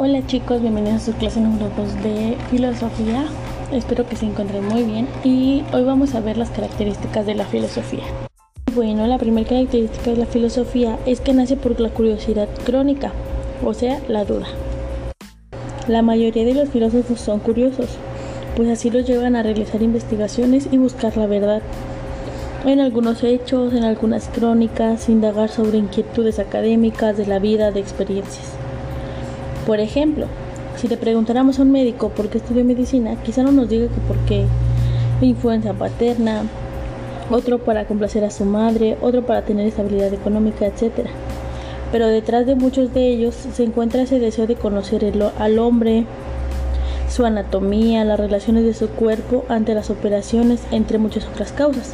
[0.00, 3.26] Hola chicos, bienvenidos a su clase número 2 de filosofía.
[3.72, 7.44] Espero que se encuentren muy bien y hoy vamos a ver las características de la
[7.44, 8.04] filosofía.
[8.76, 13.10] Bueno, la primera característica de la filosofía es que nace por la curiosidad crónica,
[13.64, 14.46] o sea, la duda.
[15.88, 17.88] La mayoría de los filósofos son curiosos,
[18.54, 21.60] pues así los llevan a realizar investigaciones y buscar la verdad.
[22.64, 28.58] En algunos hechos, en algunas crónicas, indagar sobre inquietudes académicas de la vida, de experiencias.
[29.68, 30.24] Por ejemplo,
[30.78, 34.00] si le preguntáramos a un médico por qué estudió medicina, quizá no nos diga que
[34.00, 34.46] por qué
[35.20, 36.44] influencia paterna,
[37.30, 41.10] otro para complacer a su madre, otro para tener estabilidad económica, etc.
[41.92, 45.04] Pero detrás de muchos de ellos se encuentra ese deseo de conocer
[45.38, 46.06] al hombre,
[47.10, 51.92] su anatomía, las relaciones de su cuerpo ante las operaciones, entre muchas otras causas.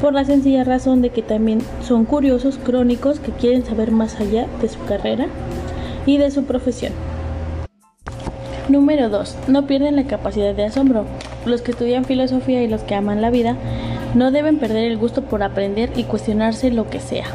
[0.00, 4.46] Por la sencilla razón de que también son curiosos crónicos que quieren saber más allá
[4.62, 5.26] de su carrera
[6.06, 6.92] y de su profesión.
[8.68, 9.36] Número 2.
[9.48, 11.04] No pierden la capacidad de asombro.
[11.44, 13.56] Los que estudian filosofía y los que aman la vida
[14.14, 17.26] no deben perder el gusto por aprender y cuestionarse lo que sea.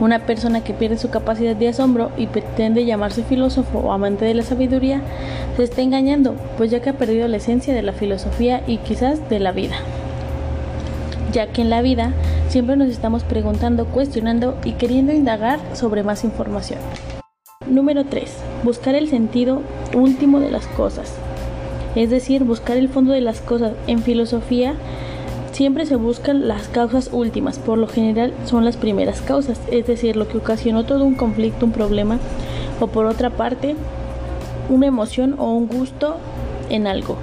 [0.00, 4.34] Una persona que pierde su capacidad de asombro y pretende llamarse filósofo o amante de
[4.34, 5.00] la sabiduría
[5.56, 9.28] se está engañando, pues ya que ha perdido la esencia de la filosofía y quizás
[9.28, 9.76] de la vida.
[11.32, 12.12] Ya que en la vida
[12.48, 16.78] siempre nos estamos preguntando, cuestionando y queriendo indagar sobre más información.
[17.70, 18.30] Número 3.
[18.64, 19.60] Buscar el sentido
[19.94, 21.12] último de las cosas.
[21.94, 23.72] Es decir, buscar el fondo de las cosas.
[23.86, 24.74] En filosofía
[25.52, 27.58] siempre se buscan las causas últimas.
[27.58, 29.60] Por lo general son las primeras causas.
[29.70, 32.18] Es decir, lo que ocasionó todo un conflicto, un problema.
[32.80, 33.76] O por otra parte,
[34.70, 36.16] una emoción o un gusto
[36.70, 37.18] en algo.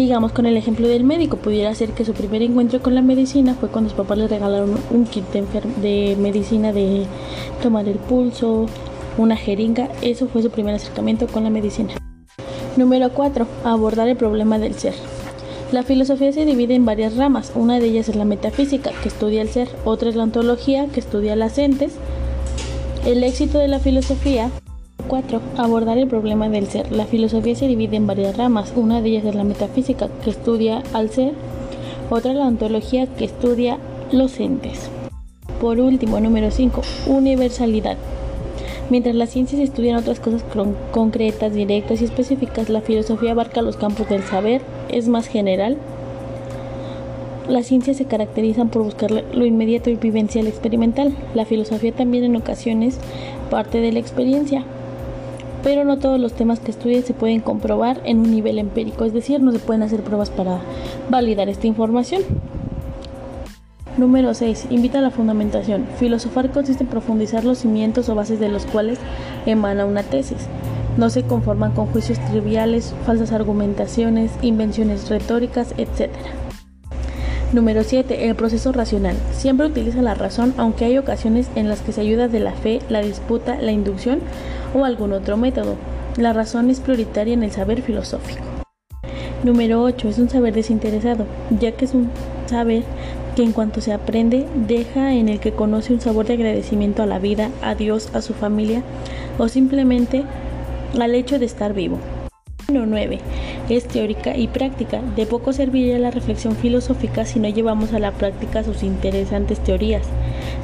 [0.00, 1.36] Sigamos con el ejemplo del médico.
[1.36, 4.78] Pudiera ser que su primer encuentro con la medicina fue cuando sus papás le regalaron
[4.90, 5.44] un kit de,
[5.82, 7.04] de, medicina de
[7.62, 8.64] tomar el pulso,
[9.18, 9.90] una jeringa.
[10.00, 11.92] Eso fue su primer acercamiento con la medicina.
[12.78, 13.46] Número 4.
[13.62, 14.94] Abordar el problema del ser.
[15.70, 17.52] La filosofía se divide en varias ramas.
[17.54, 19.68] Una de ellas es la metafísica, que estudia el ser.
[19.84, 21.92] Otra es la ontología, que estudia las entes.
[23.04, 24.50] El éxito de la filosofía
[25.10, 25.40] 4.
[25.56, 26.92] Abordar el problema del ser.
[26.92, 28.72] La filosofía se divide en varias ramas.
[28.76, 31.32] Una de ellas es la metafísica, que estudia al ser.
[32.10, 33.78] Otra la ontología, que estudia
[34.12, 34.88] los entes.
[35.60, 36.82] Por último, número 5.
[37.08, 37.96] Universalidad.
[38.88, 40.44] Mientras las ciencias estudian otras cosas
[40.92, 45.76] concretas, directas y específicas, la filosofía abarca los campos del saber, es más general.
[47.48, 51.16] Las ciencias se caracterizan por buscar lo inmediato y vivencial experimental.
[51.34, 52.98] La filosofía también en ocasiones
[53.50, 54.64] parte de la experiencia,
[55.62, 59.12] pero no todos los temas que estudien se pueden comprobar en un nivel empírico, es
[59.12, 60.60] decir, no se pueden hacer pruebas para
[61.10, 62.22] validar esta información.
[63.96, 64.68] Número 6.
[64.70, 65.86] Invita a la fundamentación.
[65.98, 68.98] Filosofar consiste en profundizar los cimientos o bases de los cuales
[69.46, 70.46] emana una tesis.
[70.96, 76.10] No se conforman con juicios triviales, falsas argumentaciones, invenciones retóricas, etc.
[77.52, 78.28] Número 7.
[78.28, 79.16] El proceso racional.
[79.32, 82.78] Siempre utiliza la razón, aunque hay ocasiones en las que se ayuda de la fe,
[82.88, 84.20] la disputa, la inducción
[84.72, 85.74] o algún otro método.
[86.16, 88.44] La razón es prioritaria en el saber filosófico.
[89.42, 90.08] Número 8.
[90.08, 91.26] Es un saber desinteresado,
[91.58, 92.10] ya que es un
[92.46, 92.84] saber
[93.34, 97.06] que en cuanto se aprende deja en el que conoce un sabor de agradecimiento a
[97.06, 98.84] la vida, a Dios, a su familia
[99.38, 100.22] o simplemente
[101.00, 101.98] al hecho de estar vivo.
[102.68, 103.18] Número 9.
[103.70, 105.00] Es teórica y práctica.
[105.14, 110.02] De poco serviría la reflexión filosófica si no llevamos a la práctica sus interesantes teorías,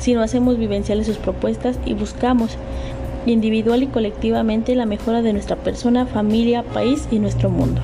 [0.01, 2.59] si no hacemos vivenciales sus propuestas y buscamos
[3.25, 7.81] individual y colectivamente la mejora de nuestra persona, familia, país y nuestro mundo.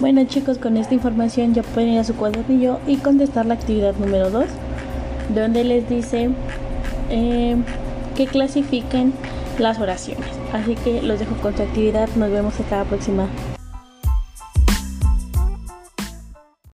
[0.00, 3.96] Bueno chicos, con esta información ya pueden ir a su cuadernillo y contestar la actividad
[3.96, 4.46] número 2,
[5.34, 6.30] donde les dice
[7.10, 7.56] eh,
[8.16, 9.12] que clasifiquen
[9.58, 10.26] las oraciones.
[10.54, 13.28] Así que los dejo con su actividad, nos vemos hasta la próxima.